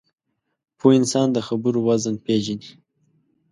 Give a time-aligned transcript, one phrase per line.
[0.77, 2.69] پوه انسان د خبرو وزن پېژني